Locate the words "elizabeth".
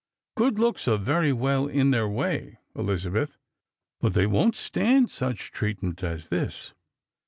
2.75-3.37